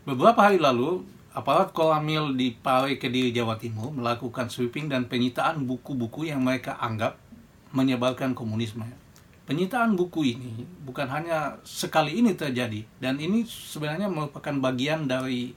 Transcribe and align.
Beberapa 0.00 0.48
hari 0.48 0.56
lalu, 0.56 1.04
aparat 1.36 1.76
Koramil 1.76 2.32
di 2.32 2.56
Pare 2.56 2.96
Kediri, 2.96 3.36
Jawa 3.36 3.60
Timur 3.60 3.92
melakukan 3.92 4.48
sweeping 4.48 4.88
dan 4.88 5.04
penyitaan 5.04 5.68
buku-buku 5.68 6.24
yang 6.24 6.40
mereka 6.40 6.80
anggap 6.80 7.20
menyebarkan 7.76 8.32
komunisme. 8.32 8.88
Penyitaan 9.44 10.00
buku 10.00 10.32
ini 10.32 10.64
bukan 10.88 11.04
hanya 11.04 11.60
sekali 11.68 12.16
ini 12.16 12.32
terjadi, 12.32 12.80
dan 12.96 13.20
ini 13.20 13.44
sebenarnya 13.44 14.08
merupakan 14.08 14.72
bagian 14.72 15.04
dari 15.04 15.52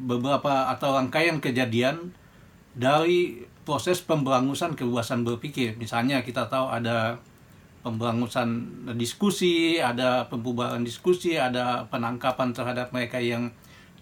beberapa 0.00 0.72
atau 0.72 0.96
rangkaian 0.96 1.36
kejadian 1.36 2.08
dari 2.72 3.44
proses 3.68 4.00
pemberangusan 4.00 4.72
kebebasan 4.80 5.28
berpikir. 5.28 5.76
Misalnya 5.76 6.24
kita 6.24 6.48
tahu 6.48 6.72
ada 6.72 7.20
pemberangusan 7.84 8.48
diskusi, 8.96 9.76
ada 9.76 10.24
pembubaran 10.32 10.80
diskusi, 10.80 11.36
ada 11.36 11.84
penangkapan 11.92 12.56
terhadap 12.56 12.88
mereka 12.88 13.20
yang 13.20 13.52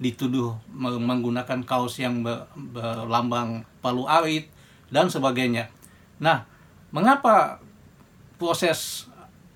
dituduh 0.03 0.59
menggunakan 0.75 1.63
kaos 1.63 2.03
yang 2.03 2.27
berlambang 2.75 3.63
palu 3.79 4.11
arit 4.11 4.51
dan 4.91 5.07
sebagainya. 5.07 5.71
Nah, 6.19 6.45
mengapa 6.91 7.63
proses 8.37 9.07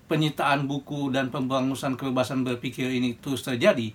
penyitaan 0.07 0.71
buku 0.71 1.11
dan 1.11 1.27
pemberangusan 1.27 1.99
kebebasan 1.99 2.47
berpikir 2.47 2.87
ini 2.87 3.19
terus 3.19 3.43
terjadi? 3.43 3.91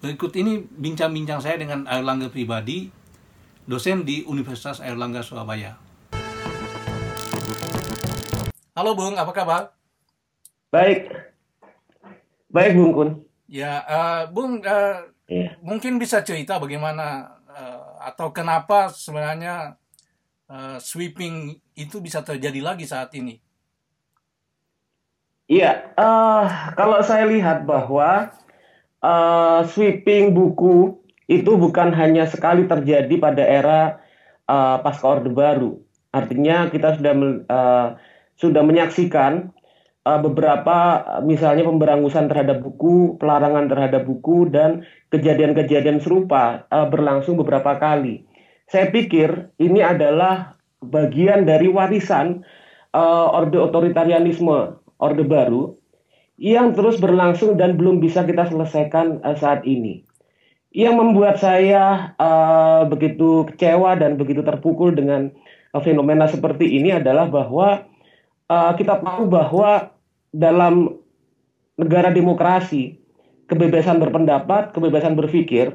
Berikut 0.00 0.32
ini 0.38 0.64
bincang-bincang 0.64 1.44
saya 1.44 1.60
dengan 1.60 1.84
Airlangga 1.84 2.32
pribadi, 2.32 2.88
dosen 3.68 4.08
di 4.08 4.24
Universitas 4.24 4.80
Airlangga 4.80 5.20
Surabaya. 5.20 5.76
Halo 8.78 8.94
Bung, 8.94 9.18
apa 9.18 9.34
kabar? 9.34 9.74
Baik. 10.70 11.10
Baik 12.48 12.78
Bung 12.78 12.92
Kun. 12.94 13.10
Ya, 13.50 13.82
uh, 13.84 14.22
Bung, 14.30 14.62
uh, 14.62 15.02
yeah. 15.28 15.54
mungkin 15.60 16.00
bisa 16.00 16.24
cerita 16.24 16.56
bagaimana 16.58 17.38
uh, 17.46 18.02
atau 18.02 18.32
kenapa 18.32 18.88
sebenarnya 18.90 19.76
uh, 20.48 20.80
sweeping 20.80 21.60
itu 21.76 22.00
bisa 22.00 22.24
terjadi 22.24 22.58
lagi 22.64 22.88
saat 22.88 23.12
ini? 23.14 23.38
Iya, 25.48 25.96
uh, 25.96 26.76
kalau 26.76 27.00
saya 27.00 27.24
lihat 27.24 27.64
bahwa 27.64 28.28
uh, 29.00 29.64
sweeping 29.64 30.36
buku 30.36 31.00
itu 31.24 31.56
bukan 31.56 31.92
hanya 31.96 32.28
sekali 32.28 32.68
terjadi 32.68 33.14
pada 33.16 33.44
era 33.44 33.80
uh, 34.44 34.76
pasca 34.84 35.08
Orde 35.08 35.32
Baru. 35.32 35.80
Artinya 36.12 36.68
kita 36.72 36.96
sudah 36.96 37.12
uh, 37.48 37.88
sudah 38.36 38.62
menyaksikan 38.64 39.52
uh, 40.08 40.20
beberapa 40.24 41.04
misalnya 41.20 41.68
pemberangusan 41.68 42.32
terhadap 42.32 42.64
buku, 42.64 43.20
pelarangan 43.20 43.68
terhadap 43.68 44.08
buku 44.08 44.48
dan 44.48 44.88
kejadian-kejadian 45.12 46.00
serupa 46.00 46.64
uh, 46.72 46.88
berlangsung 46.88 47.36
beberapa 47.36 47.76
kali. 47.76 48.24
Saya 48.68 48.88
pikir 48.88 49.52
ini 49.60 49.84
adalah 49.84 50.56
bagian 50.80 51.44
dari 51.44 51.68
warisan 51.68 52.44
uh, 52.96 53.36
orde 53.36 53.60
otoritarianisme 53.60 54.80
orde 54.98 55.24
baru 55.24 55.76
yang 56.38 56.72
terus 56.72 57.02
berlangsung 57.02 57.58
dan 57.58 57.74
belum 57.74 57.98
bisa 58.00 58.24
kita 58.24 58.48
selesaikan 58.48 59.20
uh, 59.20 59.36
saat 59.36 59.66
ini. 59.68 60.08
Yang 60.68 60.94
membuat 61.00 61.40
saya 61.40 62.12
uh, 62.20 62.84
begitu 62.86 63.48
kecewa 63.48 63.96
dan 63.96 64.20
begitu 64.20 64.44
terpukul 64.44 64.92
dengan 64.92 65.32
uh, 65.72 65.80
fenomena 65.80 66.28
seperti 66.28 66.76
ini 66.76 66.92
adalah 66.92 67.24
bahwa 67.26 67.88
uh, 68.52 68.72
kita 68.76 69.00
tahu 69.00 69.32
bahwa 69.32 69.97
dalam 70.34 70.98
negara 71.78 72.10
demokrasi, 72.10 72.98
kebebasan 73.46 74.02
berpendapat, 74.02 74.74
kebebasan 74.74 75.14
berpikir, 75.14 75.72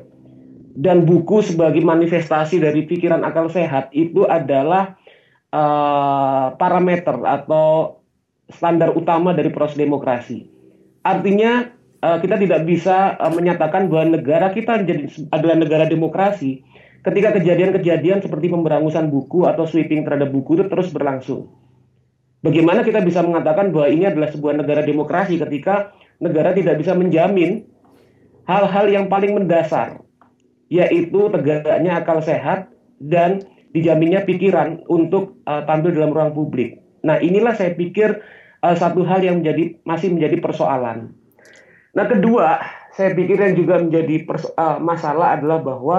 dan 0.73 1.05
buku 1.05 1.45
sebagai 1.45 1.81
manifestasi 1.85 2.57
dari 2.57 2.85
pikiran 2.89 3.21
akal 3.21 3.47
sehat 3.49 3.93
itu 3.93 4.25
adalah 4.25 4.97
uh, 5.53 6.57
parameter 6.57 7.13
atau 7.21 8.01
standar 8.49 8.93
utama 8.97 9.31
dari 9.31 9.53
proses 9.53 9.77
demokrasi. 9.77 10.49
Artinya 11.05 11.69
uh, 12.01 12.17
kita 12.19 12.41
tidak 12.41 12.65
bisa 12.65 13.15
uh, 13.21 13.31
menyatakan 13.31 13.87
bahwa 13.87 14.17
negara 14.17 14.49
kita 14.49 14.81
menjadi 14.81 15.29
adalah 15.29 15.55
negara 15.61 15.85
demokrasi 15.85 16.65
ketika 17.03 17.35
kejadian-kejadian 17.37 18.23
seperti 18.23 18.47
pemberangusan 18.49 19.11
buku 19.11 19.45
atau 19.45 19.67
sweeping 19.67 20.07
terhadap 20.07 20.31
buku 20.33 20.57
itu 20.57 20.65
terus 20.71 20.89
berlangsung. 20.89 21.51
Bagaimana 22.43 22.83
kita 22.83 22.99
bisa 22.99 23.23
mengatakan 23.23 23.71
bahwa 23.71 23.87
ini 23.87 24.03
adalah 24.11 24.27
sebuah 24.27 24.59
negara 24.59 24.83
demokrasi 24.83 25.39
ketika 25.39 25.95
negara 26.19 26.51
tidak 26.51 26.75
bisa 26.75 26.91
menjamin 26.91 27.63
hal-hal 28.43 28.91
yang 28.91 29.07
paling 29.07 29.31
mendasar, 29.31 30.03
yaitu 30.67 31.31
tegaknya 31.31 32.03
akal 32.03 32.19
sehat 32.19 32.67
dan 32.99 33.47
dijaminnya 33.71 34.27
pikiran 34.27 34.83
untuk 34.91 35.39
uh, 35.47 35.63
tampil 35.63 35.95
dalam 35.95 36.11
ruang 36.11 36.35
publik. 36.35 36.83
Nah, 37.07 37.23
inilah 37.23 37.55
saya 37.55 37.71
pikir 37.79 38.19
uh, 38.59 38.75
satu 38.75 39.07
hal 39.07 39.23
yang 39.23 39.39
menjadi 39.39 39.79
masih 39.87 40.11
menjadi 40.11 40.43
persoalan. 40.43 41.15
Nah, 41.95 42.05
kedua, 42.11 42.59
saya 42.91 43.15
pikir 43.15 43.39
yang 43.39 43.55
juga 43.55 43.79
menjadi 43.79 44.27
uh, 44.59 44.83
masalah 44.83 45.39
adalah 45.39 45.63
bahwa 45.63 45.97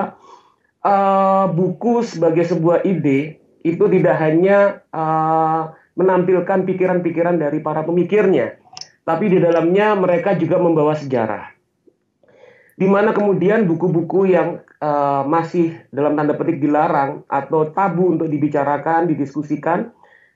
uh, 0.84 1.49
buku 1.49 2.05
sebagai 2.05 2.44
sebuah 2.44 2.84
ide 2.84 3.41
itu 3.65 3.84
tidak 3.88 4.16
hanya 4.21 4.84
uh, 4.93 5.72
menampilkan 5.94 6.66
pikiran-pikiran 6.66 7.38
dari 7.38 7.62
para 7.62 7.87
pemikirnya, 7.87 8.59
tapi 9.06 9.31
di 9.31 9.38
dalamnya 9.38 9.94
mereka 9.94 10.34
juga 10.34 10.59
membawa 10.59 10.94
sejarah. 10.99 11.55
Di 12.75 12.91
mana 12.91 13.15
kemudian 13.15 13.71
buku-buku 13.71 14.34
yang 14.34 14.59
uh, 14.82 15.22
masih 15.22 15.78
dalam 15.94 16.19
tanda 16.19 16.34
petik 16.34 16.59
dilarang 16.59 17.22
atau 17.31 17.71
tabu 17.71 18.10
untuk 18.10 18.27
dibicarakan, 18.27 19.06
didiskusikan, 19.06 19.94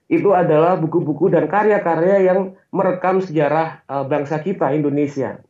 itu 0.09 0.33
adalah 0.33 0.79
buku-buku 0.79 1.29
dan 1.29 1.51
karya-karya 1.51 2.31
yang 2.31 2.57
merekam 2.71 3.19
sejarah 3.19 3.83
uh, 3.91 4.07
bangsa 4.07 4.39
kita 4.41 4.71
Indonesia. 4.71 5.43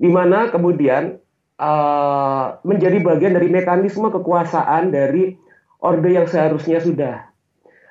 Di 0.00 0.08
mana 0.08 0.48
kemudian 0.48 1.20
uh, 1.60 2.56
menjadi 2.64 2.98
bagian 3.04 3.36
dari 3.36 3.52
mekanisme 3.52 4.08
kekuasaan 4.08 4.90
dari 4.90 5.36
orde 5.84 6.10
yang 6.10 6.24
seharusnya 6.24 6.80
sudah 6.80 7.29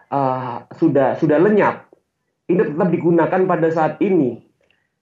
uh, 0.10 0.66
sudah 0.78 1.18
sudah 1.18 1.38
lenyap, 1.42 1.90
ini 2.50 2.66
tetap 2.66 2.90
digunakan 2.90 3.42
pada 3.46 3.68
saat 3.70 4.02
ini. 4.02 4.42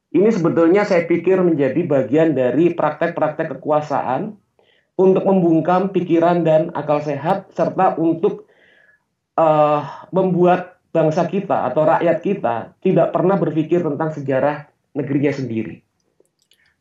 Ini 0.08 0.30
sebetulnya 0.32 0.88
saya 0.88 1.04
pikir 1.04 1.44
menjadi 1.44 1.84
bagian 1.84 2.32
dari 2.32 2.72
praktek-praktek 2.72 3.60
kekuasaan 3.60 4.40
untuk 4.96 5.24
membungkam 5.28 5.92
pikiran 5.92 6.48
dan 6.48 6.72
akal 6.74 7.04
sehat 7.04 7.52
serta 7.52 8.00
untuk 8.00 8.48
uh, 9.36 9.84
membuat 10.10 10.80
bangsa 10.96 11.30
kita 11.30 11.70
atau 11.70 11.86
rakyat 11.86 12.18
kita 12.24 12.56
tidak 12.82 13.14
pernah 13.14 13.38
berpikir 13.38 13.86
tentang 13.86 14.10
sejarah 14.16 14.66
negerinya 14.98 15.36
sendiri. 15.36 15.86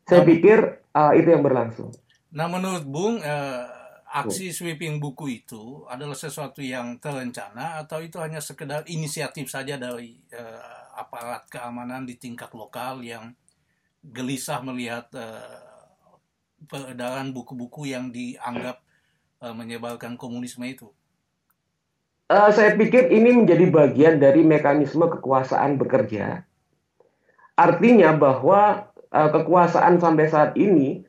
Saya 0.07 0.23
pikir 0.23 0.81
uh, 0.95 1.13
itu 1.13 1.29
yang 1.29 1.43
berlangsung. 1.43 1.93
Nah, 2.33 2.47
menurut 2.49 2.83
Bung, 2.87 3.21
uh, 3.21 3.76
aksi 4.07 4.55
sweeping 4.55 5.03
buku 5.03 5.43
itu 5.43 5.83
adalah 5.91 6.15
sesuatu 6.15 6.63
yang 6.63 6.95
terencana 6.97 7.83
atau 7.83 7.99
itu 7.99 8.15
hanya 8.23 8.39
sekedar 8.39 8.87
inisiatif 8.87 9.51
saja 9.51 9.75
dari 9.75 10.15
uh, 10.31 10.95
aparat 10.95 11.45
keamanan 11.51 12.07
di 12.07 12.15
tingkat 12.15 12.49
lokal 12.55 13.03
yang 13.03 13.35
gelisah 14.01 14.63
melihat 14.63 15.11
uh, 15.11 15.59
peredaran 16.65 17.35
buku-buku 17.35 17.91
yang 17.91 18.09
dianggap 18.09 18.79
uh, 19.43 19.53
menyebarkan 19.53 20.15
komunisme 20.15 20.63
itu? 20.63 20.87
Uh, 22.27 22.51
saya 22.51 22.75
pikir 22.75 23.07
ini 23.11 23.31
menjadi 23.31 23.67
bagian 23.71 24.19
dari 24.19 24.43
mekanisme 24.43 25.07
kekuasaan 25.07 25.79
bekerja. 25.79 26.43
Artinya 27.55 28.11
bahwa 28.15 28.91
uh, 29.11 29.29
kekuasaan 29.31 29.99
sampai 29.99 30.25
saat 30.27 30.51
ini 30.59 31.03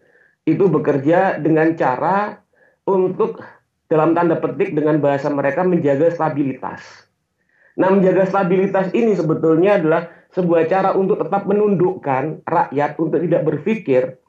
itu 0.46 0.64
bekerja 0.70 1.37
dengan 1.43 1.75
cara 1.75 2.48
untuk 2.88 3.44
dalam 3.93 4.17
tanda 4.17 4.40
petik 4.40 4.73
dengan 4.73 4.96
bahasa 5.00 5.29
mereka 5.29 5.64
menjaga 5.64 6.08
stabilitas. 6.08 6.81
Nah, 7.76 7.93
menjaga 7.93 8.25
stabilitas 8.26 8.90
ini 8.96 9.12
sebetulnya 9.12 9.76
adalah 9.76 10.08
sebuah 10.32 10.69
cara 10.69 10.93
untuk 10.96 11.20
tetap 11.20 11.49
menundukkan 11.49 12.44
rakyat 12.44 13.00
untuk 13.00 13.20
tidak 13.25 13.43
berpikir 13.49 14.20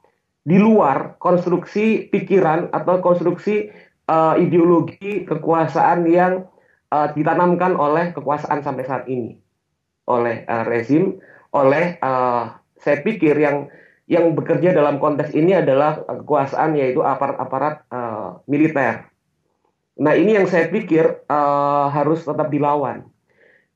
di 0.48 0.58
luar 0.60 1.20
konstruksi 1.20 2.08
pikiran 2.08 2.72
atau 2.72 3.04
konstruksi 3.04 3.68
uh, 4.08 4.40
ideologi 4.40 5.28
kekuasaan 5.28 6.08
yang 6.08 6.48
uh, 6.94 7.12
ditanamkan 7.12 7.76
oleh 7.76 8.16
kekuasaan 8.16 8.64
sampai 8.64 8.88
saat 8.88 9.06
ini 9.12 9.36
oleh 10.08 10.48
uh, 10.48 10.64
rezim, 10.66 11.20
oleh 11.54 12.00
uh, 12.02 12.56
saya 12.80 13.04
pikir 13.04 13.36
yang 13.38 13.68
yang 14.10 14.34
bekerja 14.34 14.74
dalam 14.74 14.98
konteks 14.98 15.38
ini 15.38 15.54
adalah 15.54 16.02
kekuasaan 16.02 16.74
yaitu 16.74 17.06
aparat-aparat 17.06 17.86
uh, 17.94 17.99
militer. 18.50 19.06
Nah 20.02 20.18
ini 20.18 20.34
yang 20.36 20.50
saya 20.50 20.68
pikir 20.74 21.30
uh, 21.30 21.88
harus 21.94 22.26
tetap 22.26 22.50
dilawan. 22.50 23.06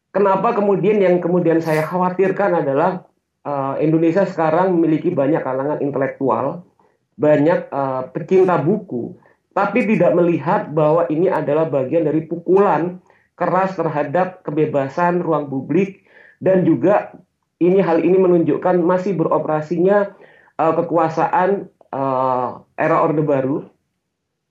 Kenapa 0.10 0.58
kemudian 0.58 0.98
yang 0.98 1.22
kemudian 1.22 1.62
saya 1.62 1.86
khawatirkan 1.86 2.66
adalah 2.66 3.06
uh, 3.46 3.78
Indonesia 3.78 4.26
sekarang 4.26 4.74
memiliki 4.74 5.14
banyak 5.14 5.42
kalangan 5.46 5.80
intelektual 5.80 6.66
banyak 7.14 7.70
uh, 7.70 8.10
pecinta 8.10 8.58
buku, 8.58 9.14
tapi 9.54 9.86
tidak 9.86 10.18
melihat 10.18 10.74
bahwa 10.74 11.06
ini 11.14 11.30
adalah 11.30 11.70
bagian 11.70 12.10
dari 12.10 12.26
pukulan 12.26 12.98
keras 13.38 13.78
terhadap 13.78 14.42
kebebasan 14.42 15.22
ruang 15.22 15.50
publik 15.50 16.06
dan 16.42 16.66
juga 16.66 17.14
ini 17.62 17.82
hal 17.82 18.02
ini 18.02 18.18
menunjukkan 18.18 18.82
masih 18.82 19.14
beroperasinya 19.14 20.14
uh, 20.58 20.74
kekuasaan 20.74 21.70
uh, 21.94 22.66
era 22.78 22.98
Orde 23.02 23.22
Baru 23.22 23.73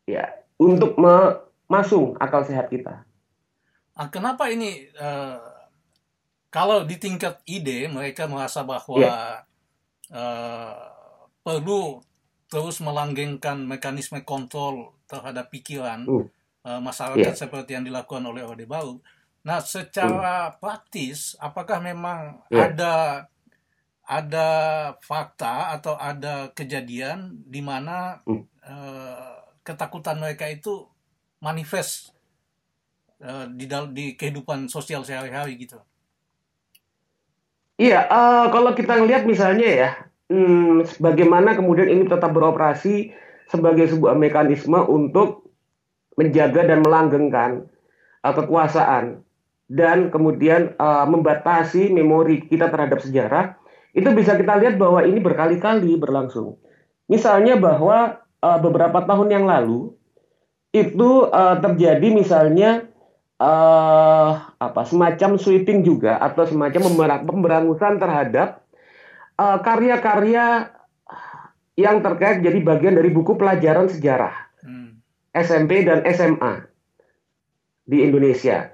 ya 0.07 0.25
untuk 0.59 0.95
memasung 0.99 2.15
akal 2.19 2.47
sehat 2.47 2.71
kita. 2.71 3.03
Ah, 3.93 4.09
kenapa 4.09 4.49
ini 4.49 4.89
uh, 4.97 5.41
kalau 6.49 6.85
di 6.85 6.97
tingkat 6.97 7.41
ide 7.45 7.89
mereka 7.89 8.29
merasa 8.29 8.65
bahwa 8.65 9.01
yeah. 9.01 9.45
Ya. 10.13 10.17
uh, 10.17 10.75
perlu 11.43 12.01
terus 12.53 12.85
melanggengkan 12.85 13.65
mekanisme 13.65 14.21
kontrol 14.25 14.93
terhadap 15.09 15.49
pikiran 15.49 16.05
uh. 16.05 16.25
uh, 16.69 16.81
masyarakat 16.81 17.33
yeah. 17.33 17.41
seperti 17.41 17.77
yang 17.77 17.85
dilakukan 17.85 18.25
oleh 18.25 18.45
Orde 18.45 18.69
Baru. 18.69 19.01
Nah, 19.43 19.59
secara 19.65 20.53
uh. 20.53 20.55
praktis, 20.57 21.35
apakah 21.41 21.81
memang 21.81 22.45
yeah. 22.53 22.69
ada 22.69 22.95
ada 24.03 24.49
fakta 25.01 25.73
atau 25.79 25.97
ada 25.97 26.53
kejadian 26.53 27.45
di 27.49 27.65
mana 27.65 28.21
uh. 28.29 28.41
uh, 28.65 29.42
ketakutan 29.63 30.19
mereka 30.19 30.47
itu 30.51 30.87
manifest 31.43 32.15
uh, 33.23 33.47
di 33.51 33.67
di 33.95 34.05
kehidupan 34.15 34.71
sosial 34.71 35.03
sehari-hari 35.03 35.59
gitu. 35.59 35.79
Iya, 37.81 38.07
uh, 38.07 38.47
kalau 38.55 38.77
kita 38.79 39.01
lihat 39.03 39.27
misalnya 39.27 39.67
ya, 39.67 39.91
hmm, 40.31 40.87
bagaimana 41.03 41.59
kemudian 41.59 41.91
ini 41.91 42.05
tetap 42.07 42.31
beroperasi 42.31 43.11
sebagai 43.51 43.91
sebuah 43.91 44.15
mekanisme 44.15 44.79
untuk 44.87 45.51
menjaga 46.15 46.63
dan 46.63 46.85
melanggengkan 46.85 47.67
uh, 48.23 48.35
kekuasaan 48.37 49.25
dan 49.73 50.13
kemudian 50.13 50.77
uh, 50.77 51.09
membatasi 51.09 51.91
memori 51.91 52.45
kita 52.47 52.69
terhadap 52.69 53.01
sejarah, 53.01 53.57
itu 53.97 54.09
bisa 54.13 54.37
kita 54.37 54.61
lihat 54.63 54.77
bahwa 54.77 55.03
ini 55.03 55.19
berkali-kali 55.19 55.97
berlangsung. 55.97 56.61
Misalnya 57.09 57.57
bahwa 57.59 58.22
uh, 58.43 58.59
beberapa 58.59 59.07
tahun 59.07 59.31
yang 59.31 59.45
lalu 59.47 59.95
itu 60.75 61.31
uh, 61.31 61.57
terjadi 61.63 62.09
misalnya 62.13 62.91
uh, 63.39 64.53
apa 64.59 64.83
semacam 64.85 65.39
sweeping 65.39 65.87
juga 65.87 66.19
atau 66.19 66.45
semacam 66.45 66.83
pemberangusan 67.25 68.03
terhadap 68.03 68.61
karya-karya 69.43 70.71
uh, 71.09 71.43
yang 71.75 72.05
terkait 72.05 72.45
jadi 72.45 72.59
bagian 72.63 72.95
dari 72.95 73.11
buku 73.11 73.35
pelajaran 73.35 73.89
sejarah 73.89 74.35
hmm. 74.63 75.01
SMP 75.35 75.83
dan 75.83 76.05
SMA 76.13 76.69
di 77.89 78.07
Indonesia 78.07 78.71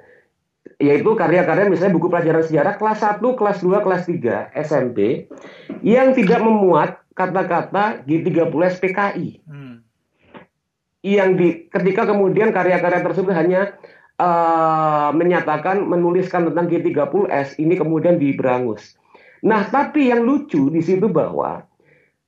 yaitu 0.79 1.11
karya-karya 1.19 1.67
misalnya 1.67 1.99
buku 1.99 2.07
pelajaran 2.07 2.45
sejarah 2.47 2.79
kelas 2.79 2.99
1, 3.03 3.19
kelas 3.19 3.59
2, 3.67 3.85
kelas 3.85 4.03
3 4.07 4.55
SMP 4.63 5.27
yang 5.83 6.15
tidak 6.15 6.39
memuat 6.39 7.03
kata-kata 7.19 8.07
G30 8.07 8.55
SPKI. 8.55 9.29
Hmm. 9.51 9.83
Yang 11.03 11.31
di 11.35 11.49
ketika 11.67 12.07
kemudian 12.07 12.55
karya-karya 12.55 13.03
tersebut 13.03 13.35
hanya 13.35 13.75
uh, 14.23 15.11
menyatakan 15.11 15.83
menuliskan 15.83 16.47
tentang 16.51 16.71
G30S 16.71 17.59
ini 17.59 17.75
kemudian 17.75 18.23
diberangus. 18.23 18.95
Nah, 19.43 19.67
tapi 19.67 20.11
yang 20.11 20.27
lucu 20.27 20.71
di 20.71 20.83
situ 20.83 21.07
bahwa 21.07 21.67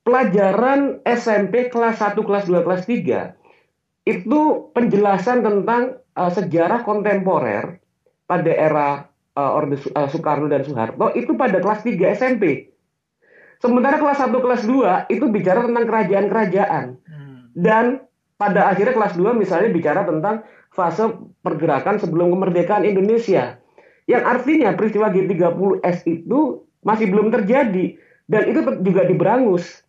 pelajaran 0.07 1.03
SMP 1.07 1.71
kelas 1.71 1.99
1, 1.99 2.19
kelas 2.23 2.47
2, 2.47 2.67
kelas 2.67 2.83
3 2.87 4.11
itu 4.11 4.41
penjelasan 4.73 5.43
tentang 5.43 6.01
uh, 6.17 6.31
sejarah 6.31 6.87
kontemporer 6.87 7.79
pada 8.31 8.51
era 8.55 9.11
uh, 9.35 9.59
Orde 9.59 9.77
uh, 9.93 10.09
Soekarno 10.09 10.47
dan 10.47 10.63
Soeharto 10.63 11.11
itu 11.19 11.35
pada 11.35 11.59
kelas 11.59 11.83
3 11.83 12.17
SMP. 12.17 12.70
Sementara 13.61 14.01
kelas 14.01 14.25
1 14.25 14.33
kelas 14.33 14.63
2 14.65 15.13
itu 15.13 15.25
bicara 15.29 15.61
tentang 15.69 15.85
kerajaan-kerajaan. 15.85 16.85
Hmm. 17.05 17.39
Dan 17.53 17.85
pada 18.41 18.73
akhirnya 18.73 18.97
kelas 18.97 19.21
2 19.21 19.37
misalnya 19.37 19.69
bicara 19.69 20.09
tentang 20.09 20.49
fase 20.73 21.05
pergerakan 21.45 22.01
sebelum 22.01 22.33
kemerdekaan 22.33 22.89
Indonesia. 22.89 23.61
Yang 24.09 24.23
artinya 24.25 24.73
peristiwa 24.73 25.13
G30S 25.13 26.09
itu 26.09 26.65
masih 26.81 27.13
belum 27.13 27.29
terjadi 27.29 28.01
dan 28.27 28.43
itu 28.49 28.61
juga 28.81 29.05
diberangus. 29.05 29.85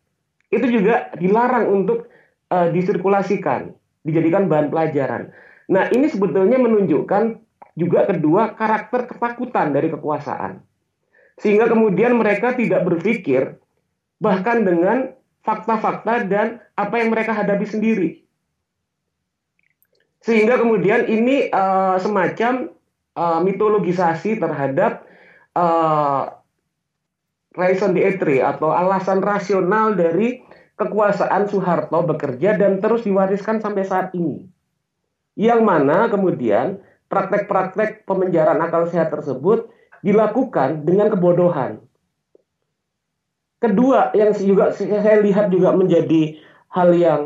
Itu 0.51 0.67
juga 0.67 1.07
dilarang 1.15 1.71
untuk 1.71 2.11
uh, 2.51 2.67
disirkulasikan, 2.75 3.71
dijadikan 4.03 4.51
bahan 4.51 4.67
pelajaran. 4.67 5.31
Nah, 5.71 5.87
ini 5.95 6.11
sebetulnya 6.11 6.59
menunjukkan 6.59 7.39
juga 7.79 8.03
kedua 8.11 8.51
karakter 8.51 9.07
ketakutan 9.07 9.71
dari 9.71 9.87
kekuasaan. 9.87 10.59
Sehingga 11.41 11.65
kemudian 11.65 12.13
mereka 12.13 12.53
tidak 12.53 12.85
berpikir 12.85 13.57
bahkan 14.21 14.61
dengan 14.61 15.17
fakta-fakta 15.41 16.29
dan 16.29 16.61
apa 16.77 17.01
yang 17.01 17.09
mereka 17.09 17.33
hadapi 17.33 17.65
sendiri. 17.65 18.09
Sehingga 20.21 20.61
kemudian 20.61 21.09
ini 21.09 21.49
uh, 21.49 21.97
semacam 21.97 22.69
uh, 23.17 23.41
mitologisasi 23.41 24.37
terhadap 24.37 25.01
uh, 25.57 26.37
raison 27.57 27.91
d'etre 27.91 28.45
atau 28.45 28.69
alasan 28.69 29.25
rasional 29.25 29.97
dari 29.97 30.45
kekuasaan 30.77 31.49
Soeharto 31.49 32.05
bekerja 32.05 32.53
dan 32.53 32.77
terus 32.77 33.01
diwariskan 33.01 33.57
sampai 33.57 33.81
saat 33.81 34.13
ini. 34.13 34.45
Yang 35.33 35.61
mana 35.65 36.05
kemudian 36.05 36.85
praktek-praktek 37.09 38.05
pemenjaraan 38.05 38.61
akal 38.61 38.85
sehat 38.87 39.09
tersebut 39.09 39.73
dilakukan 40.01 40.85
dengan 40.85 41.09
kebodohan. 41.13 41.81
Kedua, 43.61 44.09
yang 44.17 44.33
juga 44.33 44.73
saya 44.73 45.21
lihat 45.21 45.53
juga 45.53 45.69
menjadi 45.77 46.41
hal 46.73 46.97
yang 46.97 47.21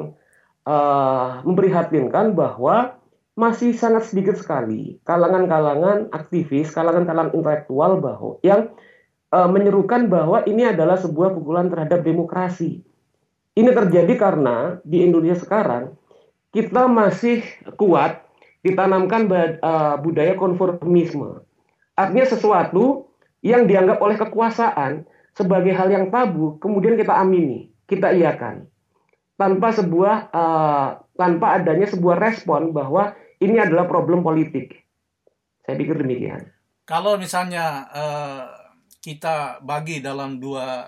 uh, 0.68 1.40
memprihatinkan 1.48 2.36
bahwa 2.36 3.00
masih 3.36 3.76
sangat 3.76 4.08
sedikit 4.08 4.40
sekali 4.40 5.00
kalangan-kalangan 5.04 6.12
aktivis, 6.12 6.72
kalangan-kalangan 6.72 7.36
intelektual 7.36 8.00
bahwa 8.00 8.40
yang 8.44 8.72
uh, 9.32 9.48
menyerukan 9.48 10.08
bahwa 10.08 10.44
ini 10.48 10.72
adalah 10.72 10.96
sebuah 11.00 11.36
pukulan 11.36 11.68
terhadap 11.68 12.04
demokrasi. 12.04 12.84
Ini 13.56 13.72
terjadi 13.72 14.20
karena 14.20 14.84
di 14.84 15.04
Indonesia 15.08 15.40
sekarang 15.40 15.96
kita 16.52 16.88
masih 16.92 17.44
kuat 17.80 18.24
ditanamkan 18.64 19.28
uh, 19.64 19.96
budaya 20.00 20.36
konformisme. 20.36 21.44
Artinya 21.96 22.28
sesuatu 22.28 23.08
yang 23.40 23.66
dianggap 23.66 24.04
oleh 24.04 24.20
kekuasaan 24.20 25.08
sebagai 25.36 25.72
hal 25.76 25.92
yang 25.92 26.12
tabu, 26.12 26.60
kemudian 26.60 27.00
kita 27.00 27.16
amini, 27.16 27.72
kita 27.88 28.12
iakan. 28.12 28.68
Tanpa 29.36 29.76
sebuah 29.76 30.32
uh, 30.32 30.90
tanpa 31.16 31.60
adanya 31.60 31.88
sebuah 31.92 32.16
respon 32.20 32.72
bahwa 32.72 33.16
ini 33.44 33.60
adalah 33.60 33.84
problem 33.88 34.24
politik. 34.24 34.88
Saya 35.68 35.76
pikir 35.76 36.00
demikian. 36.00 36.52
Kalau 36.88 37.20
misalnya 37.20 37.90
uh, 37.92 38.46
kita 39.04 39.60
bagi 39.60 40.00
dalam 40.00 40.40
dua 40.40 40.88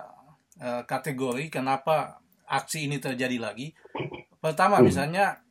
uh, 0.62 0.84
kategori 0.88 1.52
kenapa 1.52 2.22
aksi 2.48 2.88
ini 2.88 2.98
terjadi 3.04 3.38
lagi. 3.38 3.76
Pertama 4.40 4.80
hmm. 4.80 4.86
misalnya 4.86 5.44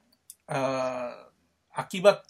uh, 0.48 1.12
akibat 1.76 2.24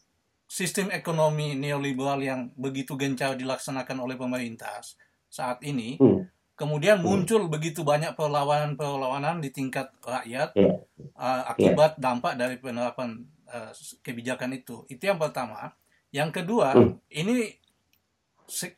sistem 0.47 0.95
ekonomi 0.95 1.59
neoliberal 1.59 2.23
yang 2.23 2.55
begitu 2.55 2.95
gencar 2.95 3.35
dilaksanakan 3.35 3.99
oleh 3.99 4.15
pemerintah 4.15 4.79
saat 5.27 5.59
ini, 5.67 5.99
hmm. 5.99 6.55
kemudian 6.55 7.03
hmm. 7.03 7.07
muncul 7.07 7.43
hmm. 7.47 7.53
begitu 7.53 7.83
banyak 7.83 8.15
perlawanan-perlawanan 8.15 9.43
di 9.43 9.51
tingkat 9.51 9.91
rakyat 10.01 10.55
yeah. 10.55 10.79
uh, 11.19 11.51
akibat 11.51 11.99
yeah. 11.99 12.03
dampak 12.03 12.39
dari 12.39 12.57
penerapan 12.63 13.27
uh, 13.51 13.75
kebijakan 14.01 14.55
itu. 14.55 14.87
Itu 14.87 15.11
yang 15.11 15.19
pertama. 15.19 15.75
Yang 16.15 16.41
kedua, 16.43 16.73
hmm. 16.73 17.03
ini 17.11 17.51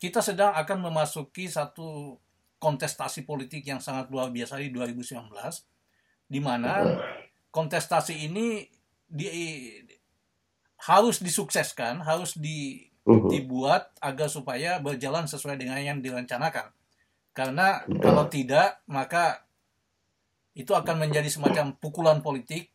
kita 0.00 0.24
sedang 0.24 0.56
akan 0.56 0.88
memasuki 0.88 1.46
satu 1.46 2.16
kontestasi 2.58 3.22
politik 3.28 3.62
yang 3.62 3.78
sangat 3.78 4.08
luar 4.10 4.32
biasa 4.32 4.58
di 4.58 4.72
2019, 4.72 5.30
di 6.26 6.40
mana 6.40 6.82
hmm. 6.82 6.98
kontestasi 7.52 8.26
ini 8.26 8.66
di, 9.06 9.28
harus 10.78 11.18
disukseskan, 11.18 12.02
harus 12.06 12.38
di, 12.38 12.86
uh-huh. 13.06 13.30
dibuat 13.30 13.90
agar 13.98 14.30
supaya 14.30 14.78
berjalan 14.78 15.26
sesuai 15.26 15.58
dengan 15.58 15.82
yang 15.82 15.98
direncanakan. 15.98 16.70
Karena 17.34 17.86
kalau 18.02 18.26
tidak, 18.26 18.82
maka 18.90 19.46
itu 20.58 20.74
akan 20.74 21.06
menjadi 21.06 21.30
semacam 21.30 21.70
pukulan 21.78 22.18
politik 22.18 22.74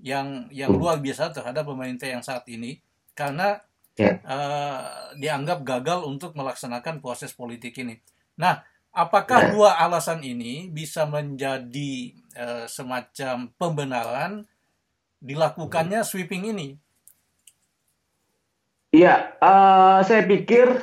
yang 0.00 0.48
yang 0.48 0.72
luar 0.72 0.96
biasa 1.02 1.34
terhadap 1.34 1.68
pemerintah 1.68 2.08
yang 2.08 2.24
saat 2.24 2.48
ini 2.48 2.80
karena 3.12 3.60
yeah. 4.00 4.16
Ya. 4.16 4.30
uh, 4.30 4.86
dianggap 5.18 5.66
gagal 5.66 6.06
untuk 6.06 6.32
melaksanakan 6.38 7.02
proses 7.02 7.34
politik 7.34 7.76
ini. 7.82 7.98
Nah, 8.38 8.62
apakah 8.94 9.50
yeah. 9.50 9.52
dua 9.52 9.70
alasan 9.76 10.22
ini 10.22 10.70
bisa 10.70 11.04
menjadi 11.04 12.14
uh, 12.38 12.64
semacam 12.70 13.50
pembenaran 13.58 14.46
dilakukannya 15.18 16.00
sweeping 16.06 16.54
ini? 16.54 16.78
Iya, 18.88 19.36
uh, 19.36 20.00
saya 20.00 20.24
pikir 20.24 20.80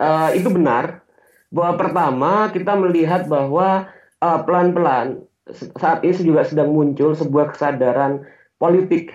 uh, 0.00 0.30
itu 0.32 0.48
benar. 0.48 1.04
Bahwa 1.52 1.72
pertama 1.76 2.32
kita 2.50 2.72
melihat 2.74 3.28
bahwa 3.28 3.92
pelan-pelan 4.20 5.20
uh, 5.44 5.54
saat 5.76 6.00
ini 6.02 6.16
juga 6.24 6.42
sedang 6.48 6.72
muncul 6.72 7.12
sebuah 7.12 7.52
kesadaran 7.52 8.24
politik, 8.56 9.12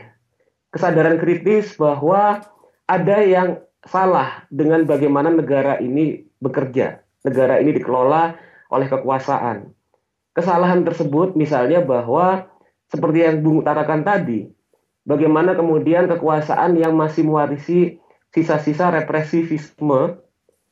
kesadaran 0.70 1.18
kritis 1.18 1.74
bahwa 1.74 2.46
ada 2.86 3.18
yang 3.26 3.58
salah 3.82 4.46
dengan 4.54 4.86
bagaimana 4.86 5.34
negara 5.34 5.82
ini 5.82 6.22
bekerja, 6.38 7.02
negara 7.26 7.58
ini 7.66 7.74
dikelola 7.82 8.38
oleh 8.70 8.88
kekuasaan. 8.88 9.74
Kesalahan 10.38 10.86
tersebut 10.86 11.34
misalnya 11.34 11.82
bahwa 11.82 12.46
seperti 12.94 13.26
yang 13.26 13.42
Bung 13.42 13.66
utarakan 13.66 14.06
tadi, 14.06 14.48
bagaimana 15.06 15.58
kemudian 15.58 16.06
kekuasaan 16.10 16.78
yang 16.78 16.94
masih 16.94 17.26
mewarisi 17.26 17.98
sisa-sisa 18.32 18.94
represivisme 18.94 20.22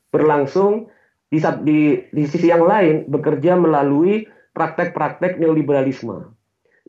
berlangsung 0.10 0.90
di, 1.30 1.38
di, 1.62 1.80
di 2.10 2.24
sisi 2.26 2.50
yang 2.50 2.66
lain 2.66 3.06
bekerja 3.06 3.54
melalui 3.60 4.26
praktek-praktek 4.56 5.38
neoliberalisme. 5.38 6.34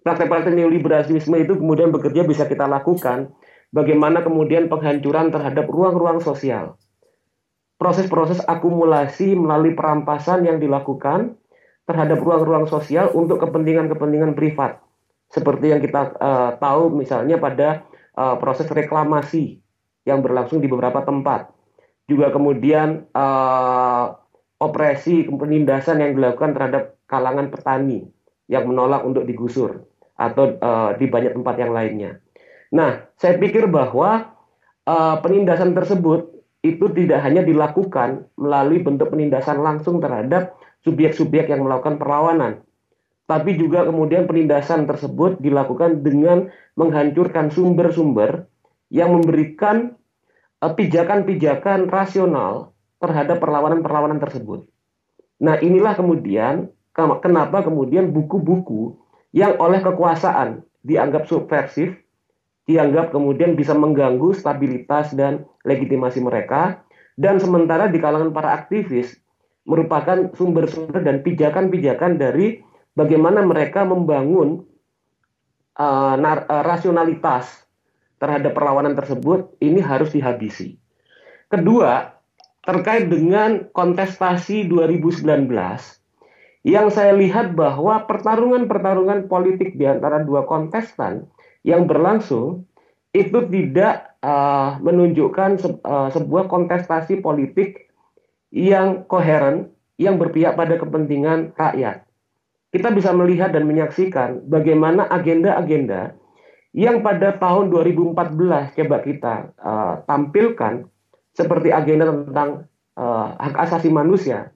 Praktek-praktek 0.01 0.57
neoliberalisme 0.57 1.37
itu 1.37 1.61
kemudian 1.61 1.93
bekerja 1.93 2.25
bisa 2.25 2.49
kita 2.49 2.65
lakukan 2.65 3.37
bagaimana 3.69 4.25
kemudian 4.25 4.73
penghancuran 4.73 5.29
terhadap 5.29 5.69
ruang-ruang 5.69 6.25
sosial. 6.25 6.81
Proses-proses 7.77 8.41
akumulasi 8.45 9.37
melalui 9.37 9.73
perampasan 9.73 10.45
yang 10.45 10.61
dilakukan 10.61 11.37
terhadap 11.89 12.21
ruang-ruang 12.21 12.69
sosial 12.69 13.13
untuk 13.13 13.41
kepentingan-kepentingan 13.41 14.37
privat 14.37 14.81
seperti 15.31 15.71
yang 15.71 15.81
kita 15.81 16.19
uh, 16.19 16.51
tahu 16.59 16.91
misalnya 16.93 17.39
pada 17.39 17.87
uh, 18.19 18.37
proses 18.43 18.67
reklamasi 18.67 19.63
yang 20.03 20.21
berlangsung 20.21 20.59
di 20.59 20.67
beberapa 20.67 21.07
tempat. 21.07 21.55
Juga 22.11 22.35
kemudian 22.35 23.07
uh, 23.15 24.19
operasi 24.59 25.31
penindasan 25.31 26.03
yang 26.03 26.13
dilakukan 26.19 26.53
terhadap 26.53 26.83
kalangan 27.07 27.49
petani 27.49 28.11
yang 28.51 28.67
menolak 28.67 29.07
untuk 29.07 29.23
digusur 29.25 29.87
atau 30.19 30.59
uh, 30.59 30.93
di 30.99 31.07
banyak 31.07 31.39
tempat 31.39 31.55
yang 31.57 31.73
lainnya. 31.73 32.19
Nah, 32.75 33.09
saya 33.17 33.39
pikir 33.39 33.71
bahwa 33.71 34.37
uh, 34.85 35.17
penindasan 35.23 35.73
tersebut 35.73 36.29
itu 36.61 36.93
tidak 36.93 37.25
hanya 37.25 37.41
dilakukan 37.41 38.29
melalui 38.37 38.85
bentuk 38.85 39.09
penindasan 39.09 39.65
langsung 39.65 39.97
terhadap 40.03 40.59
subjek-subjek 40.85 41.49
yang 41.49 41.65
melakukan 41.65 41.97
perlawanan, 41.97 42.61
tapi 43.31 43.55
juga 43.55 43.87
kemudian 43.87 44.27
penindasan 44.27 44.91
tersebut 44.91 45.39
dilakukan 45.39 46.03
dengan 46.03 46.51
menghancurkan 46.75 47.55
sumber-sumber 47.55 48.51
yang 48.91 49.15
memberikan 49.15 49.95
eh, 50.59 50.73
pijakan-pijakan 50.75 51.87
rasional 51.87 52.75
terhadap 52.99 53.39
perlawanan-perlawanan 53.39 54.19
tersebut. 54.19 54.67
Nah, 55.39 55.63
inilah 55.63 55.95
kemudian 55.95 56.75
kenapa 57.23 57.63
kemudian 57.63 58.11
buku-buku 58.11 58.99
yang 59.31 59.55
oleh 59.63 59.79
kekuasaan 59.79 60.67
dianggap 60.83 61.31
subversif, 61.31 61.95
dianggap 62.67 63.15
kemudian 63.15 63.55
bisa 63.55 63.79
mengganggu 63.79 64.35
stabilitas 64.35 65.15
dan 65.15 65.47
legitimasi 65.63 66.19
mereka, 66.19 66.83
dan 67.15 67.39
sementara 67.39 67.87
di 67.87 68.03
kalangan 68.03 68.35
para 68.35 68.59
aktivis 68.59 69.23
merupakan 69.71 70.35
sumber-sumber 70.35 71.07
dan 71.07 71.23
pijakan-pijakan 71.23 72.19
dari 72.19 72.67
bagaimana 73.01 73.41
mereka 73.41 73.89
membangun 73.89 74.69
uh, 75.81 76.17
uh, 76.21 76.63
rasionalitas 76.69 77.65
terhadap 78.21 78.53
perlawanan 78.53 78.93
tersebut 78.93 79.57
ini 79.65 79.81
harus 79.81 80.13
dihabisi. 80.13 80.77
Kedua, 81.49 82.13
terkait 82.61 83.09
dengan 83.09 83.73
kontestasi 83.73 84.69
2019 84.69 85.25
yang 86.61 86.93
saya 86.93 87.17
lihat 87.17 87.57
bahwa 87.57 88.05
pertarungan-pertarungan 88.05 89.33
politik 89.33 89.81
di 89.81 89.89
antara 89.89 90.21
dua 90.21 90.45
kontestan 90.45 91.25
yang 91.65 91.89
berlangsung 91.89 92.69
itu 93.17 93.49
tidak 93.49 94.13
uh, 94.21 94.77
menunjukkan 94.85 95.51
se 95.57 95.69
uh, 95.73 96.13
sebuah 96.13 96.53
kontestasi 96.53 97.25
politik 97.25 97.89
yang 98.53 99.09
koheren 99.09 99.73
yang 99.97 100.21
berpihak 100.21 100.53
pada 100.53 100.77
kepentingan 100.77 101.57
rakyat 101.57 102.05
kita 102.71 102.95
bisa 102.95 103.11
melihat 103.11 103.51
dan 103.51 103.67
menyaksikan 103.67 104.47
bagaimana 104.47 105.07
agenda-agenda 105.11 106.15
yang 106.71 107.03
pada 107.03 107.35
tahun 107.35 107.75
2014 107.75 108.79
coba 108.79 108.97
kita 109.03 109.35
uh, 109.59 109.95
tampilkan 110.07 110.87
seperti 111.35 111.75
agenda 111.75 112.07
tentang 112.07 112.71
uh, 112.95 113.35
hak 113.39 113.59
asasi 113.67 113.91
manusia, 113.91 114.55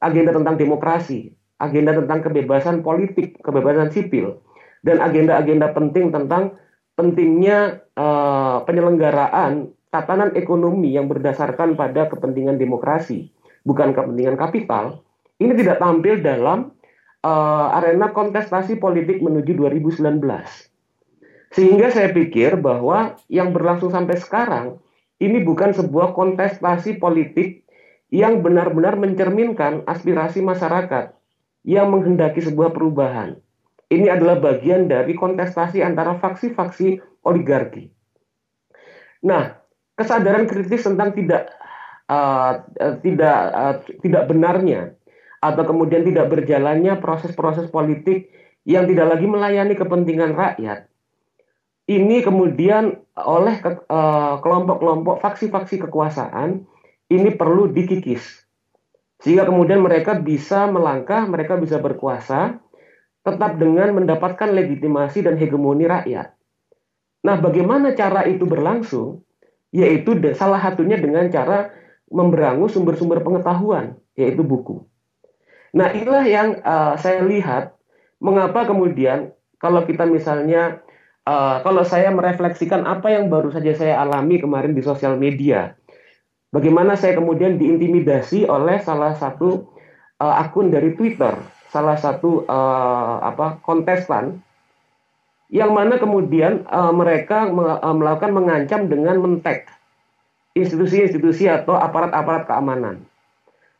agenda 0.00 0.32
tentang 0.32 0.56
demokrasi, 0.56 1.36
agenda 1.60 1.92
tentang 1.92 2.24
kebebasan 2.24 2.80
politik, 2.80 3.36
kebebasan 3.44 3.92
sipil, 3.92 4.40
dan 4.80 5.04
agenda-agenda 5.04 5.76
penting 5.76 6.08
tentang 6.08 6.56
pentingnya 6.96 7.84
uh, 7.96 8.64
penyelenggaraan 8.64 9.72
tatanan 9.92 10.32
ekonomi 10.32 10.96
yang 10.96 11.12
berdasarkan 11.12 11.76
pada 11.76 12.08
kepentingan 12.08 12.56
demokrasi, 12.56 13.28
bukan 13.68 13.92
kepentingan 13.92 14.40
kapital, 14.40 15.04
ini 15.36 15.52
tidak 15.60 15.76
tampil 15.76 16.24
dalam 16.24 16.72
uh, 17.24 17.76
arena 17.76 18.12
kontestasi 18.12 18.76
politik 18.80 19.20
menuju 19.20 19.56
2019. 19.56 20.20
Sehingga 21.50 21.90
saya 21.90 22.14
pikir 22.14 22.62
bahwa 22.62 23.18
yang 23.26 23.50
berlangsung 23.50 23.90
sampai 23.90 24.16
sekarang 24.22 24.78
ini 25.18 25.42
bukan 25.42 25.74
sebuah 25.74 26.14
kontestasi 26.14 27.02
politik 27.02 27.66
yang 28.10 28.42
benar-benar 28.42 28.98
mencerminkan 28.98 29.86
aspirasi 29.86 30.42
masyarakat 30.42 31.14
yang 31.66 31.90
menghendaki 31.92 32.40
sebuah 32.42 32.72
perubahan. 32.74 33.38
Ini 33.90 34.06
adalah 34.14 34.38
bagian 34.38 34.86
dari 34.86 35.18
kontestasi 35.18 35.82
antara 35.82 36.14
faksi-faksi 36.22 37.02
oligarki. 37.26 37.90
Nah, 39.26 39.58
kesadaran 39.98 40.46
kritis 40.46 40.86
tentang 40.86 41.12
tidak 41.12 41.50
uh, 42.06 42.62
tidak 43.02 43.38
uh, 43.50 43.74
tidak 44.00 44.22
benarnya 44.30 44.94
atau 45.40 45.64
kemudian 45.64 46.04
tidak 46.04 46.28
berjalannya 46.28 47.00
proses-proses 47.00 47.72
politik 47.72 48.28
yang 48.68 48.84
tidak 48.84 49.16
lagi 49.16 49.24
melayani 49.24 49.72
kepentingan 49.72 50.36
rakyat, 50.36 50.90
ini 51.90 52.22
kemudian 52.22 53.02
oleh 53.18 53.56
eh, 53.66 54.34
kelompok-kelompok 54.38 55.18
faksi-faksi 55.18 55.90
kekuasaan 55.90 56.62
ini 57.10 57.34
perlu 57.34 57.66
dikikis. 57.74 58.46
Sehingga 59.20 59.44
kemudian 59.44 59.82
mereka 59.82 60.16
bisa 60.16 60.70
melangkah, 60.70 61.26
mereka 61.28 61.58
bisa 61.60 61.76
berkuasa, 61.76 62.56
tetap 63.20 63.60
dengan 63.60 63.92
mendapatkan 63.92 64.48
legitimasi 64.48 65.26
dan 65.26 65.36
hegemoni 65.36 65.84
rakyat. 65.84 66.32
Nah, 67.20 67.36
bagaimana 67.36 67.92
cara 67.92 68.24
itu 68.24 68.48
berlangsung? 68.48 69.20
Yaitu 69.76 70.16
salah 70.32 70.56
satunya 70.56 70.96
dengan 70.96 71.28
cara 71.28 71.68
memberangus 72.08 72.74
sumber-sumber 72.74 73.20
pengetahuan, 73.20 74.00
yaitu 74.16 74.40
buku. 74.40 74.88
Nah, 75.70 75.94
inilah 75.94 76.24
yang 76.26 76.48
uh, 76.66 76.98
saya 76.98 77.22
lihat 77.22 77.78
mengapa 78.18 78.66
kemudian 78.66 79.30
kalau 79.62 79.86
kita 79.86 80.02
misalnya 80.08 80.82
uh, 81.28 81.62
kalau 81.62 81.86
saya 81.86 82.10
merefleksikan 82.10 82.84
apa 82.88 83.12
yang 83.12 83.30
baru 83.30 83.54
saja 83.54 83.72
saya 83.76 83.94
alami 84.02 84.42
kemarin 84.42 84.74
di 84.74 84.82
sosial 84.82 85.14
media, 85.14 85.78
bagaimana 86.50 86.98
saya 86.98 87.14
kemudian 87.18 87.60
diintimidasi 87.60 88.50
oleh 88.50 88.82
salah 88.82 89.14
satu 89.14 89.70
uh, 90.18 90.34
akun 90.42 90.74
dari 90.74 90.98
Twitter, 90.98 91.38
salah 91.70 91.94
satu 91.94 92.44
uh, 92.50 93.22
apa 93.22 93.62
kontestan 93.62 94.42
yang 95.50 95.74
mana 95.74 95.98
kemudian 95.98 96.62
uh, 96.70 96.94
mereka 96.94 97.50
melakukan 97.82 98.30
mengancam 98.30 98.86
dengan 98.86 99.18
mentek 99.18 99.66
institusi-institusi 100.54 101.50
atau 101.50 101.74
aparat-aparat 101.74 102.46
keamanan. 102.46 103.09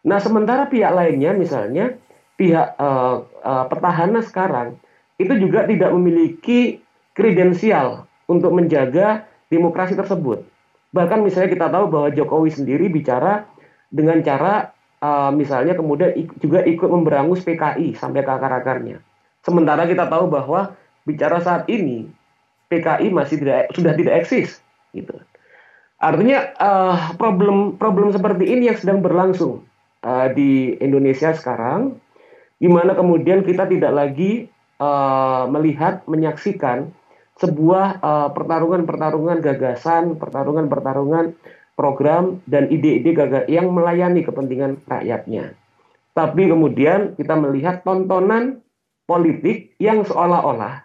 Nah, 0.01 0.19
sementara 0.21 0.65
pihak 0.69 0.93
lainnya, 0.97 1.37
misalnya 1.37 1.97
pihak 2.41 2.77
uh, 2.81 3.29
uh, 3.45 3.65
petahana 3.69 4.25
sekarang, 4.25 4.81
itu 5.21 5.37
juga 5.37 5.69
tidak 5.69 5.93
memiliki 5.93 6.81
kredensial 7.13 8.09
untuk 8.25 8.57
menjaga 8.57 9.29
demokrasi 9.53 9.93
tersebut. 9.93 10.41
Bahkan 10.97 11.21
misalnya 11.21 11.51
kita 11.53 11.67
tahu 11.69 11.93
bahwa 11.93 12.09
Jokowi 12.09 12.51
sendiri 12.51 12.89
bicara 12.89 13.45
dengan 13.93 14.25
cara 14.25 14.73
uh, 15.05 15.29
misalnya 15.35 15.77
kemudian 15.77 16.17
ik 16.17 16.33
juga 16.41 16.65
ikut 16.65 16.89
memberangus 16.89 17.45
PKI 17.45 17.99
sampai 17.99 18.25
ke 18.25 18.31
akar-akarnya. 18.31 19.05
Sementara 19.45 19.85
kita 19.85 20.09
tahu 20.09 20.33
bahwa 20.33 20.73
bicara 21.05 21.45
saat 21.45 21.69
ini 21.69 22.09
PKI 22.73 23.13
masih 23.13 23.37
tidak 23.43 23.69
sudah 23.77 23.93
tidak 23.93 24.15
eksis 24.25 24.65
gitu. 24.97 25.19
Artinya 26.01 26.57
uh, 26.57 26.97
problem 27.21 27.77
problem 27.77 28.09
seperti 28.15 28.49
ini 28.49 28.73
yang 28.73 28.79
sedang 28.79 29.05
berlangsung 29.05 29.67
uh, 30.05 30.29
di 30.33 30.77
Indonesia 30.81 31.33
sekarang, 31.33 32.01
di 32.61 32.69
mana 32.69 32.93
kemudian 32.93 33.45
kita 33.45 33.69
tidak 33.69 33.93
lagi 33.93 34.49
uh, 34.81 35.49
melihat, 35.49 36.05
menyaksikan 36.09 36.93
sebuah 37.41 38.05
pertarungan-pertarungan 38.37 39.41
uh, 39.41 39.45
gagasan, 39.45 40.21
pertarungan-pertarungan 40.21 41.33
program 41.73 42.45
dan 42.45 42.69
ide-ide 42.69 43.17
yang 43.49 43.73
melayani 43.73 44.21
kepentingan 44.21 44.85
rakyatnya. 44.85 45.57
Tapi 46.13 46.53
kemudian 46.53 47.17
kita 47.17 47.41
melihat 47.41 47.81
tontonan 47.81 48.61
politik 49.09 49.73
yang 49.81 50.05
seolah-olah 50.05 50.85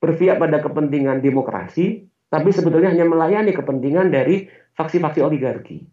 berpihak 0.00 0.40
pada 0.40 0.64
kepentingan 0.64 1.20
demokrasi, 1.20 2.08
tapi 2.32 2.48
sebetulnya 2.48 2.88
hanya 2.88 3.04
melayani 3.04 3.52
kepentingan 3.52 4.08
dari 4.08 4.48
faksi-faksi 4.72 5.20
oligarki. 5.20 5.84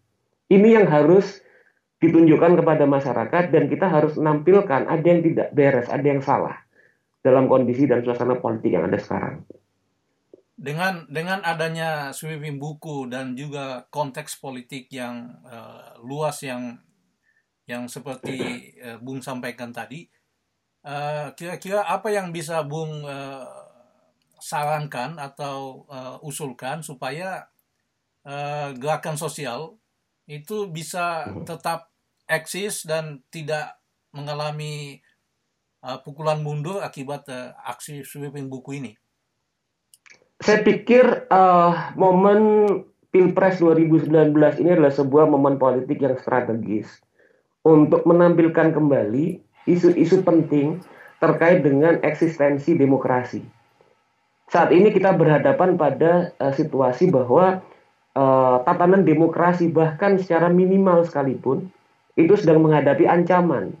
Ini 0.48 0.80
yang 0.80 0.86
harus 0.88 1.44
ditunjukkan 1.96 2.60
kepada 2.60 2.84
masyarakat 2.84 3.44
dan 3.48 3.64
kita 3.72 3.86
harus 3.88 4.20
menampilkan 4.20 4.84
ada 4.84 5.06
yang 5.06 5.24
tidak 5.24 5.48
beres, 5.56 5.88
ada 5.88 6.04
yang 6.04 6.20
salah 6.20 6.56
dalam 7.24 7.48
kondisi 7.48 7.88
dan 7.88 8.04
suasana 8.04 8.36
politik 8.38 8.76
yang 8.76 8.86
ada 8.86 9.00
sekarang. 9.00 9.42
Dengan 10.56 11.04
dengan 11.08 11.44
adanya 11.44 12.12
sweeping 12.16 12.56
buku 12.56 13.08
dan 13.12 13.36
juga 13.36 13.84
konteks 13.92 14.40
politik 14.40 14.88
yang 14.88 15.36
uh, 15.44 16.00
luas 16.00 16.40
yang 16.40 16.80
yang 17.66 17.90
seperti 17.90 18.72
uh, 18.80 18.96
Bung 19.02 19.18
sampaikan 19.18 19.74
tadi, 19.74 20.06
eh, 20.86 21.26
kira-kira 21.34 21.82
apa 21.82 22.14
yang 22.14 22.30
bisa 22.30 22.62
Bung 22.62 23.02
uh, 23.02 23.42
sarankan 24.38 25.18
atau 25.18 25.82
uh, 25.90 26.16
usulkan 26.22 26.78
supaya 26.86 27.50
uh, 28.22 28.70
gerakan 28.78 29.18
sosial 29.18 29.74
itu 30.26 30.66
bisa 30.70 31.30
tetap 31.46 31.90
eksis 32.26 32.82
dan 32.86 33.22
tidak 33.30 33.78
mengalami 34.10 35.02
uh, 35.86 36.02
pukulan 36.02 36.42
mundur 36.42 36.82
akibat 36.82 37.26
uh, 37.30 37.54
aksi 37.62 38.02
sweeping 38.02 38.50
buku 38.50 38.82
ini? 38.82 38.92
saya 40.40 40.60
pikir 40.60 41.28
uh, 41.32 41.96
momen 41.96 42.68
Pilpres 43.08 43.56
2019 43.64 44.36
ini 44.60 44.70
adalah 44.76 44.92
sebuah 44.92 45.24
momen 45.24 45.56
politik 45.56 46.04
yang 46.04 46.20
strategis 46.20 47.00
untuk 47.64 48.04
menampilkan 48.04 48.76
kembali 48.76 49.40
isu-isu 49.64 50.20
penting 50.20 50.84
terkait 51.16 51.64
dengan 51.64 51.96
eksistensi 52.04 52.76
demokrasi. 52.76 53.40
Saat 54.52 54.70
ini 54.70 54.92
kita 54.92 55.16
berhadapan 55.16 55.80
pada 55.80 56.36
uh, 56.36 56.52
situasi 56.52 57.08
bahwa 57.08 57.64
uh, 58.16 58.64
tatanan 58.64 59.04
demokrasi 59.04 59.68
bahkan 59.68 60.16
secara 60.16 60.48
minimal 60.48 61.04
sekalipun 61.04 61.68
itu 62.16 62.32
sedang 62.34 62.64
menghadapi 62.64 63.04
ancaman 63.04 63.76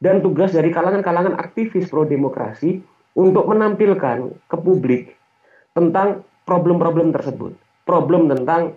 dan 0.00 0.24
tugas 0.24 0.56
dari 0.56 0.72
kalangan-kalangan 0.72 1.36
aktivis 1.36 1.92
pro 1.92 2.08
demokrasi 2.08 2.80
untuk 3.14 3.46
menampilkan 3.46 4.32
ke 4.48 4.56
publik 4.58 5.14
tentang 5.76 6.24
problem-problem 6.48 7.14
tersebut. 7.14 7.54
Problem 7.84 8.32
tentang 8.32 8.74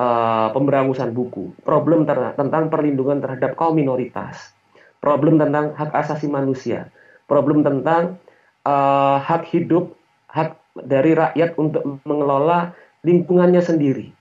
uh, 0.00 0.48
pemberangusan 0.56 1.12
buku, 1.12 1.52
problem 1.62 2.08
ter 2.08 2.16
tentang 2.34 2.72
perlindungan 2.72 3.20
terhadap 3.20 3.52
kaum 3.60 3.76
minoritas, 3.76 4.56
problem 5.04 5.36
tentang 5.36 5.76
hak 5.76 5.92
asasi 5.92 6.26
manusia, 6.32 6.88
problem 7.28 7.60
tentang 7.60 8.16
uh, 8.64 9.20
hak 9.20 9.44
hidup, 9.52 9.92
hak 10.32 10.56
dari 10.88 11.12
rakyat 11.12 11.52
untuk 11.60 11.84
mengelola 12.08 12.72
lingkungannya 13.04 13.60
sendiri. 13.60 14.19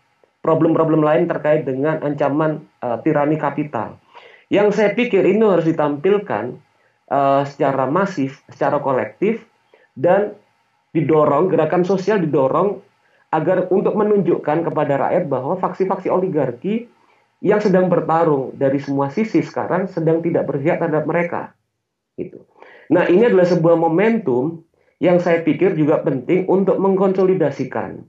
Problem-problem 0.49 1.05
lain 1.05 1.29
terkait 1.29 1.61
dengan 1.61 2.01
ancaman 2.01 2.65
uh, 2.81 2.97
tirani 3.05 3.37
kapital. 3.37 4.01
Yang 4.49 4.81
saya 4.81 4.97
pikir 4.97 5.21
ini 5.29 5.45
harus 5.45 5.69
ditampilkan 5.69 6.57
uh, 7.13 7.45
secara 7.45 7.85
masif, 7.85 8.41
secara 8.49 8.81
kolektif, 8.81 9.45
dan 9.93 10.33
didorong, 10.89 11.53
gerakan 11.53 11.85
sosial 11.85 12.17
didorong 12.17 12.81
agar 13.29 13.69
untuk 13.69 13.93
menunjukkan 13.93 14.65
kepada 14.65 14.97
rakyat 14.97 15.29
bahwa 15.29 15.53
faksi-faksi 15.62 16.09
oligarki 16.09 16.89
yang 17.45 17.62
sedang 17.62 17.85
bertarung 17.85 18.57
dari 18.57 18.81
semua 18.81 19.13
sisi 19.13 19.45
sekarang 19.45 19.85
sedang 19.85 20.25
tidak 20.25 20.49
berpihak 20.49 20.81
terhadap 20.81 21.05
mereka. 21.05 21.53
Gitu. 22.17 22.41
Nah, 22.89 23.05
ini 23.05 23.29
adalah 23.29 23.45
sebuah 23.45 23.77
momentum 23.77 24.65
yang 24.97 25.21
saya 25.21 25.45
pikir 25.45 25.77
juga 25.77 26.01
penting 26.01 26.49
untuk 26.49 26.81
mengkonsolidasikan 26.81 28.01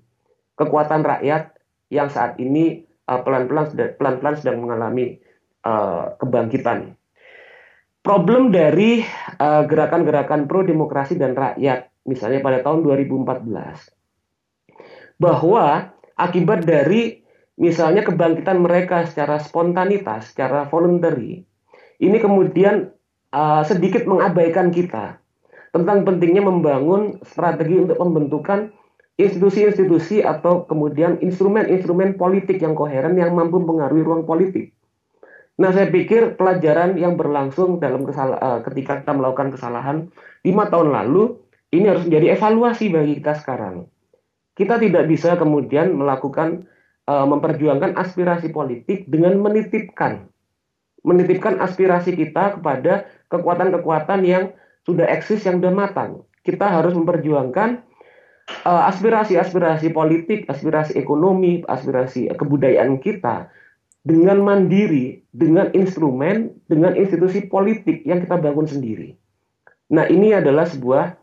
kekuatan 0.56 1.04
rakyat 1.04 1.59
yang 1.90 2.08
saat 2.08 2.38
ini 2.38 2.86
uh, 3.10 3.20
pelan-pelan 3.20 3.74
uh, 3.74 3.90
pelan-pelan 3.98 4.38
sedang 4.38 4.62
mengalami 4.62 5.18
uh, 5.66 6.14
kebangkitan. 6.16 6.94
Problem 8.00 8.48
dari 8.48 9.04
uh, 9.36 9.68
gerakan-gerakan 9.68 10.48
pro 10.48 10.64
demokrasi 10.64 11.20
dan 11.20 11.36
rakyat 11.36 11.92
misalnya 12.08 12.40
pada 12.40 12.64
tahun 12.64 12.80
2014 12.88 15.20
bahwa 15.20 15.92
akibat 16.16 16.64
dari 16.64 17.20
misalnya 17.60 18.00
kebangkitan 18.00 18.56
mereka 18.56 19.04
secara 19.04 19.36
spontanitas, 19.36 20.32
secara 20.32 20.64
voluntary, 20.72 21.44
ini 22.00 22.16
kemudian 22.16 22.88
uh, 23.36 23.60
sedikit 23.68 24.08
mengabaikan 24.08 24.72
kita 24.72 25.20
tentang 25.76 26.08
pentingnya 26.08 26.40
membangun 26.40 27.20
strategi 27.22 27.76
untuk 27.76 28.00
pembentukan 28.00 28.72
institusi-institusi 29.20 30.24
atau 30.24 30.64
kemudian 30.64 31.20
instrumen-instrumen 31.20 32.16
politik 32.16 32.62
yang 32.62 32.72
koheren 32.72 33.18
yang 33.20 33.36
mampu 33.36 33.60
mengaruhi 33.60 34.00
ruang 34.00 34.24
politik. 34.24 34.72
Nah, 35.60 35.76
saya 35.76 35.92
pikir 35.92 36.40
pelajaran 36.40 36.96
yang 36.96 37.20
berlangsung 37.20 37.84
dalam 37.84 38.08
uh, 38.08 38.64
ketika 38.64 39.04
kita 39.04 39.12
melakukan 39.12 39.52
kesalahan 39.52 40.08
lima 40.40 40.72
tahun 40.72 40.88
lalu 40.96 41.36
ini 41.76 41.92
harus 41.92 42.08
menjadi 42.08 42.40
evaluasi 42.40 42.88
bagi 42.88 43.20
kita 43.20 43.36
sekarang. 43.36 43.84
Kita 44.56 44.80
tidak 44.80 45.04
bisa 45.04 45.36
kemudian 45.36 45.92
melakukan 45.92 46.64
uh, 47.04 47.28
memperjuangkan 47.28 48.00
aspirasi 48.00 48.48
politik 48.50 49.04
dengan 49.04 49.36
menitipkan 49.36 50.30
menitipkan 51.00 51.60
aspirasi 51.60 52.12
kita 52.12 52.60
kepada 52.60 53.08
kekuatan-kekuatan 53.32 54.20
yang 54.24 54.52
sudah 54.84 55.08
eksis 55.08 55.44
yang 55.48 55.60
sudah 55.60 55.72
matang. 55.72 56.24
Kita 56.44 56.68
harus 56.68 56.92
memperjuangkan 56.96 57.84
aspirasi-aspirasi 58.64 59.90
politik, 59.94 60.46
aspirasi 60.50 60.96
ekonomi, 61.00 61.64
aspirasi 61.64 62.28
kebudayaan 62.34 63.00
kita 63.00 63.48
dengan 64.04 64.40
mandiri, 64.40 65.20
dengan 65.32 65.68
instrumen, 65.76 66.56
dengan 66.68 66.96
institusi 66.96 67.44
politik 67.48 68.04
yang 68.08 68.24
kita 68.24 68.40
bangun 68.40 68.64
sendiri. 68.64 69.16
Nah, 69.92 70.08
ini 70.08 70.32
adalah 70.32 70.64
sebuah 70.64 71.20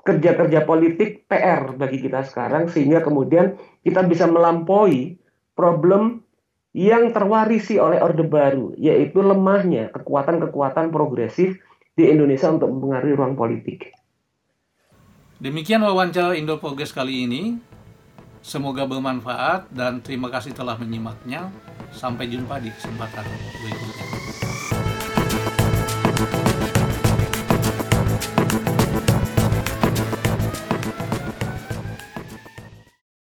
kerja-kerja 0.00 0.64
politik 0.64 1.28
PR 1.28 1.76
bagi 1.76 2.00
kita 2.00 2.24
sekarang 2.24 2.72
sehingga 2.72 3.04
kemudian 3.04 3.60
kita 3.84 4.04
bisa 4.08 4.24
melampaui 4.24 5.20
problem 5.52 6.24
yang 6.72 7.10
terwarisi 7.10 7.76
oleh 7.76 8.00
Orde 8.00 8.24
Baru 8.24 8.72
yaitu 8.80 9.20
lemahnya 9.20 9.90
kekuatan-kekuatan 9.92 10.94
progresif 10.94 11.58
di 11.98 12.08
Indonesia 12.08 12.48
untuk 12.48 12.70
mempengaruhi 12.72 13.14
ruang 13.18 13.34
politik. 13.36 13.92
Demikian 15.40 15.80
wawancara 15.80 16.36
Indo 16.36 16.60
Progress 16.60 16.92
kali 16.92 17.24
ini. 17.24 17.56
Semoga 18.44 18.84
bermanfaat 18.84 19.72
dan 19.72 20.04
terima 20.04 20.28
kasih 20.28 20.52
telah 20.52 20.76
menyimaknya. 20.76 21.48
Sampai 21.96 22.28
jumpa 22.28 22.60
di 22.60 22.68
kesempatan 22.68 23.24
berikutnya. 23.64 24.89